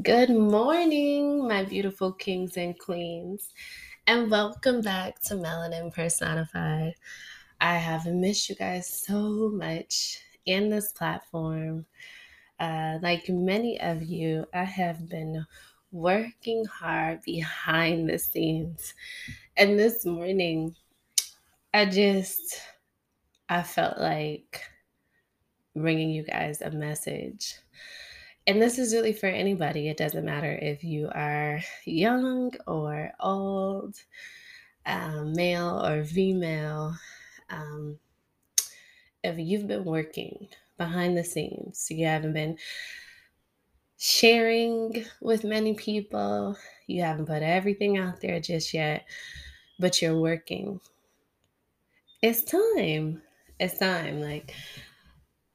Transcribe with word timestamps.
Good 0.00 0.30
morning, 0.30 1.46
my 1.46 1.64
beautiful 1.64 2.12
kings 2.12 2.56
and 2.56 2.78
queens, 2.78 3.52
and 4.06 4.30
welcome 4.30 4.80
back 4.80 5.20
to 5.24 5.34
Melanin 5.34 5.92
Personified. 5.92 6.94
I 7.60 7.76
have 7.76 8.06
missed 8.06 8.48
you 8.48 8.54
guys 8.54 8.88
so 8.88 9.50
much 9.50 10.18
in 10.46 10.70
this 10.70 10.92
platform. 10.92 11.84
Uh, 12.58 13.00
like 13.02 13.28
many 13.28 13.78
of 13.82 14.02
you, 14.02 14.46
I 14.54 14.64
have 14.64 15.10
been 15.10 15.44
working 15.90 16.64
hard 16.64 17.20
behind 17.20 18.08
the 18.08 18.18
scenes. 18.18 18.94
And 19.58 19.78
this 19.78 20.06
morning, 20.06 20.74
I 21.74 21.84
just, 21.84 22.62
I 23.50 23.62
felt 23.62 23.98
like 23.98 24.62
bringing 25.76 26.08
you 26.08 26.22
guys 26.22 26.62
a 26.62 26.70
message 26.70 27.56
and 28.46 28.60
this 28.60 28.78
is 28.78 28.94
really 28.94 29.12
for 29.12 29.26
anybody. 29.26 29.88
It 29.88 29.96
doesn't 29.96 30.24
matter 30.24 30.58
if 30.60 30.82
you 30.82 31.08
are 31.14 31.60
young 31.84 32.52
or 32.66 33.12
old, 33.20 33.96
um, 34.86 35.32
male 35.34 35.84
or 35.84 36.04
female. 36.04 36.94
Um, 37.50 37.98
if 39.22 39.38
you've 39.38 39.68
been 39.68 39.84
working 39.84 40.48
behind 40.76 41.16
the 41.16 41.24
scenes, 41.24 41.86
you 41.90 42.06
haven't 42.06 42.32
been 42.32 42.58
sharing 43.98 45.04
with 45.20 45.44
many 45.44 45.74
people, 45.74 46.56
you 46.88 47.02
haven't 47.02 47.26
put 47.26 47.42
everything 47.42 47.98
out 47.98 48.20
there 48.20 48.40
just 48.40 48.74
yet, 48.74 49.06
but 49.78 50.02
you're 50.02 50.18
working. 50.18 50.80
It's 52.20 52.42
time. 52.42 53.22
It's 53.60 53.78
time. 53.78 54.20
Like, 54.20 54.54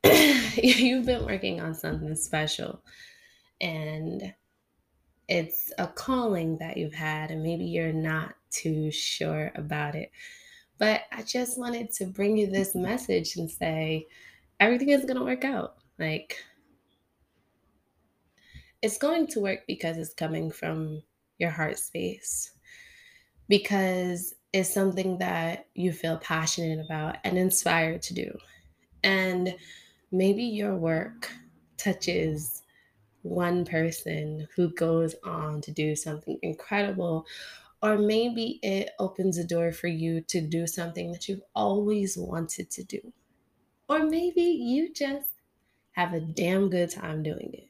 you've 0.64 1.06
been 1.06 1.26
working 1.26 1.62
on 1.62 1.73
something 1.73 2.16
special 2.16 2.81
and 3.62 4.34
it's 5.28 5.73
a 5.78 5.88
calling 5.88 6.58
that 6.58 6.78
you've 6.78 6.94
had 6.94 7.31
and 7.31 7.44
maybe 7.44 7.66
you're 7.66 7.94
not 7.94 8.36
too 8.50 8.92
sure 8.92 9.52
about 9.56 9.95
it. 9.95 10.12
But 10.78 11.02
i 11.12 11.23
just 11.23 11.58
wanted 11.58 11.92
to 11.94 12.06
bring 12.06 12.38
you 12.38 12.48
this 12.48 12.76
message 12.76 13.36
and 13.36 13.50
say 13.50 14.08
everything 14.59 14.89
is 14.89 15.06
going 15.06 15.17
to 15.17 15.23
work 15.23 15.44
out. 15.44 15.78
Like 16.00 16.38
it's 18.82 18.98
going 18.98 19.28
to 19.28 19.39
work 19.39 19.61
because 19.67 19.98
it's 19.98 20.14
coming 20.14 20.52
from 20.52 21.02
your 21.39 21.50
heart 21.50 21.80
space. 21.80 22.52
Because 23.50 24.36
it's 24.54 24.73
something 24.73 25.17
that 25.20 25.67
you 25.73 25.92
feel 25.92 26.17
passionate 26.17 26.84
about 26.84 27.17
and 27.23 27.38
inspired 27.38 28.02
to 28.04 28.14
do. 28.14 28.38
And 29.04 29.56
maybe 30.11 30.44
your 30.44 30.75
work 30.75 31.31
touches 31.77 32.63
one 33.23 33.66
person 33.66 34.47
who 34.55 34.73
goes 34.73 35.16
on 35.23 35.61
to 35.61 35.72
do 35.72 35.95
something 35.95 36.39
incredible, 36.41 37.25
or 37.83 37.97
maybe 37.97 38.59
it 38.64 38.91
opens 38.99 39.38
a 39.38 39.44
door 39.44 39.72
for 39.72 39.88
you 39.88 40.22
to 40.22 40.41
do 40.41 40.67
something 40.67 41.11
that 41.11 41.27
you've 41.27 41.44
always 41.55 42.17
wanted 42.17 42.69
to 42.72 42.83
do, 42.83 43.14
or 43.89 43.99
maybe 44.05 44.41
you 44.41 44.94
just 44.94 45.31
have 45.91 46.14
a 46.14 46.21
damn 46.21 46.69
good 46.69 46.92
time 46.92 47.23
doing 47.23 47.52
it. 47.53 47.69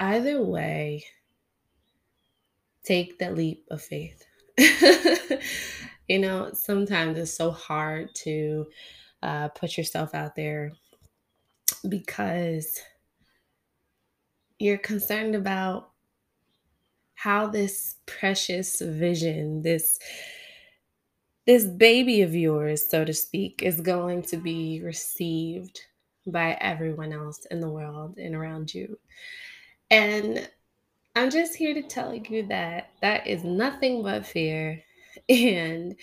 Either 0.00 0.42
way, 0.42 1.04
take 2.82 3.18
the 3.18 3.30
leap 3.30 3.66
of 3.70 3.80
faith. 3.80 4.24
you 6.08 6.18
know, 6.18 6.50
sometimes 6.52 7.16
it's 7.18 7.32
so 7.32 7.50
hard 7.50 8.14
to 8.14 8.66
uh, 9.22 9.48
put 9.48 9.78
yourself 9.78 10.14
out 10.14 10.34
there 10.34 10.72
because 11.88 12.80
you're 14.58 14.78
concerned 14.78 15.34
about 15.34 15.90
how 17.14 17.46
this 17.46 17.96
precious 18.06 18.80
vision, 18.80 19.62
this 19.62 19.98
this 21.44 21.64
baby 21.64 22.22
of 22.22 22.34
yours, 22.36 22.88
so 22.88 23.04
to 23.04 23.12
speak, 23.12 23.62
is 23.62 23.80
going 23.80 24.22
to 24.22 24.36
be 24.36 24.80
received 24.82 25.80
by 26.26 26.56
everyone 26.60 27.12
else 27.12 27.44
in 27.50 27.58
the 27.58 27.68
world 27.68 28.16
and 28.18 28.34
around 28.34 28.72
you. 28.72 28.96
And 29.90 30.48
I'm 31.16 31.30
just 31.30 31.54
here 31.56 31.74
to 31.74 31.82
tell 31.82 32.14
you 32.14 32.46
that 32.46 32.90
that 33.00 33.26
is 33.26 33.44
nothing 33.44 34.02
but 34.02 34.24
fear 34.24 34.82
and 35.28 35.96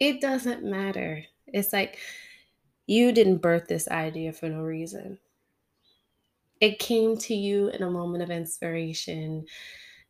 it 0.00 0.20
doesn't 0.20 0.64
matter. 0.64 1.24
It's 1.46 1.72
like 1.72 1.98
you 2.90 3.12
didn't 3.12 3.36
birth 3.36 3.68
this 3.68 3.86
idea 3.86 4.32
for 4.32 4.48
no 4.48 4.62
reason. 4.62 5.16
It 6.60 6.80
came 6.80 7.16
to 7.18 7.34
you 7.34 7.68
in 7.68 7.84
a 7.84 7.90
moment 7.90 8.24
of 8.24 8.30
inspiration, 8.30 9.46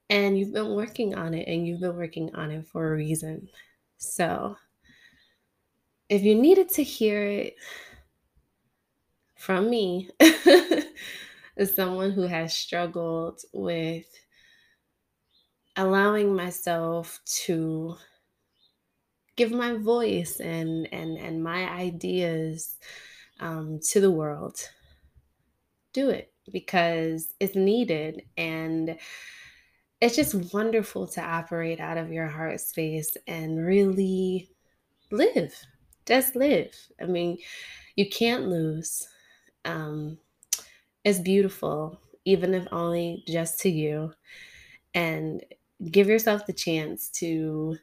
and 0.08 0.38
you've 0.38 0.54
been 0.54 0.74
working 0.74 1.14
on 1.14 1.34
it, 1.34 1.46
and 1.46 1.66
you've 1.66 1.80
been 1.80 1.94
working 1.94 2.34
on 2.34 2.50
it 2.50 2.66
for 2.66 2.90
a 2.90 2.96
reason. 2.96 3.50
So, 3.98 4.56
if 6.08 6.22
you 6.22 6.34
needed 6.34 6.70
to 6.70 6.82
hear 6.82 7.22
it 7.22 7.56
from 9.36 9.68
me, 9.68 10.08
as 11.58 11.74
someone 11.76 12.12
who 12.12 12.22
has 12.22 12.54
struggled 12.54 13.42
with 13.52 14.06
allowing 15.76 16.34
myself 16.34 17.20
to 17.26 17.96
give 19.36 19.52
my 19.52 19.74
voice 19.74 20.40
and 20.40 20.88
and 20.92 21.16
and 21.18 21.42
my 21.42 21.68
ideas 21.70 22.76
um, 23.40 23.80
to 23.90 24.00
the 24.00 24.10
world. 24.10 24.60
Do 25.92 26.10
it 26.10 26.32
because 26.52 27.34
it's 27.40 27.56
needed 27.56 28.22
and 28.36 28.98
it's 30.00 30.16
just 30.16 30.54
wonderful 30.54 31.06
to 31.06 31.20
operate 31.20 31.78
out 31.78 31.98
of 31.98 32.12
your 32.12 32.26
heart 32.26 32.60
space 32.60 33.16
and 33.26 33.64
really 33.64 34.50
live 35.10 35.54
just 36.10 36.34
live. 36.34 36.74
I 37.00 37.04
mean 37.04 37.38
you 37.94 38.08
can't 38.08 38.48
lose. 38.48 39.06
Um, 39.64 40.18
it's 41.04 41.20
beautiful 41.20 42.00
even 42.24 42.52
if 42.52 42.66
only 42.72 43.22
just 43.26 43.60
to 43.60 43.70
you 43.70 44.12
and 44.92 45.42
give 45.90 46.08
yourself 46.08 46.46
the 46.46 46.52
chance 46.52 47.08
to 47.08 47.76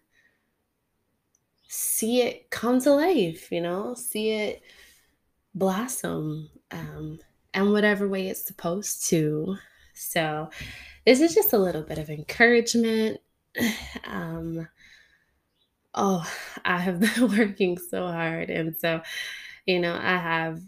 see 1.68 2.22
it 2.22 2.50
come 2.50 2.80
to 2.82 2.92
life, 2.92 3.52
you 3.52 3.62
know, 3.62 3.94
see 3.94 4.32
it 4.32 4.62
blossom 5.54 6.50
um, 6.72 7.20
and 7.54 7.72
whatever 7.72 8.08
way 8.08 8.28
it's 8.28 8.46
supposed 8.46 9.08
to. 9.10 9.56
So, 9.94 10.50
this 11.06 11.22
is 11.22 11.34
just 11.34 11.54
a 11.54 11.58
little 11.58 11.84
bit 11.84 11.98
of 11.98 12.10
encouragement. 12.10 13.20
Um, 14.06 14.68
oh, 15.98 16.32
I 16.64 16.78
have 16.78 17.00
been 17.16 17.38
working 17.38 17.78
so 17.78 18.08
hard. 18.08 18.50
And 18.50 18.76
so, 18.78 19.02
you 19.66 19.80
know, 19.80 19.94
I 19.94 20.18
have 20.18 20.62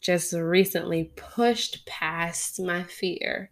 just 0.00 0.32
recently 0.32 1.12
pushed 1.16 1.86
past 1.86 2.60
my 2.60 2.82
fear 2.82 3.50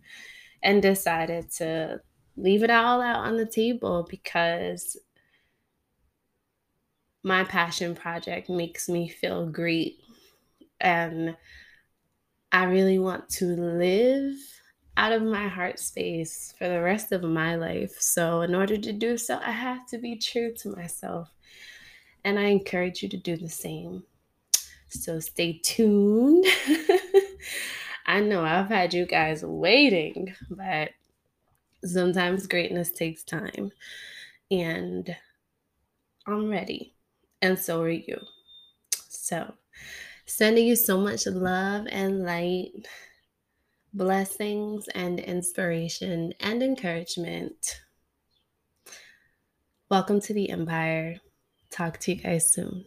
and 0.62 0.82
decided 0.82 1.50
to 1.52 2.00
leave 2.36 2.62
it 2.62 2.70
all 2.70 3.00
out 3.00 3.24
on 3.24 3.36
the 3.36 3.46
table 3.46 4.06
because 4.10 4.96
my 7.22 7.44
passion 7.44 7.94
project 7.94 8.48
makes 8.48 8.88
me 8.88 9.08
feel 9.08 9.46
great. 9.46 10.00
And 10.80 11.36
I 12.52 12.64
really 12.64 12.98
want 12.98 13.28
to 13.30 13.46
live 13.46 14.36
out 14.96 15.12
of 15.12 15.22
my 15.22 15.46
heart 15.48 15.78
space 15.78 16.54
for 16.58 16.68
the 16.68 16.80
rest 16.80 17.12
of 17.12 17.22
my 17.22 17.56
life. 17.56 17.96
So, 18.00 18.40
in 18.40 18.54
order 18.54 18.76
to 18.76 18.92
do 18.92 19.16
so, 19.18 19.38
I 19.44 19.50
have 19.50 19.86
to 19.88 19.98
be 19.98 20.16
true 20.16 20.52
to 20.58 20.70
myself. 20.70 21.30
And 22.24 22.38
I 22.38 22.44
encourage 22.44 23.02
you 23.02 23.08
to 23.10 23.16
do 23.16 23.36
the 23.36 23.48
same. 23.48 24.02
So, 24.88 25.20
stay 25.20 25.60
tuned. 25.62 26.44
I 28.06 28.20
know 28.20 28.44
I've 28.44 28.68
had 28.68 28.92
you 28.92 29.06
guys 29.06 29.44
waiting, 29.44 30.34
but 30.50 30.90
sometimes 31.84 32.46
greatness 32.46 32.90
takes 32.90 33.22
time. 33.22 33.70
And 34.50 35.14
I'm 36.26 36.48
ready 36.48 36.94
and 37.42 37.58
so 37.58 37.82
are 37.82 37.90
you. 37.90 38.18
So, 39.08 39.54
sending 40.26 40.66
you 40.66 40.76
so 40.76 40.98
much 40.98 41.26
love 41.26 41.86
and 41.90 42.24
light, 42.24 42.72
blessings 43.92 44.88
and 44.88 45.18
inspiration 45.20 46.32
and 46.40 46.62
encouragement. 46.62 47.80
Welcome 49.90 50.20
to 50.22 50.34
the 50.34 50.50
Empire. 50.50 51.16
Talk 51.70 51.98
to 52.00 52.12
you 52.12 52.22
guys 52.22 52.52
soon. 52.52 52.84